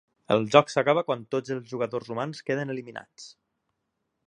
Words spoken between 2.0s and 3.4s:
humans queden eliminats.